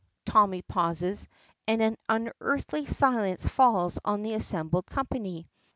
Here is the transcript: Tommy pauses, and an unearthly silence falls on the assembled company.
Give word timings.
Tommy 0.25 0.63
pauses, 0.63 1.27
and 1.67 1.79
an 1.79 1.95
unearthly 2.09 2.87
silence 2.87 3.47
falls 3.47 3.99
on 4.03 4.23
the 4.23 4.33
assembled 4.33 4.87
company. 4.87 5.47